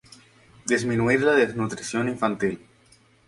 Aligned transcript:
Disminuir 0.65 1.21
la 1.21 1.33
desnutrición 1.33 2.09
infantil. 2.09 2.59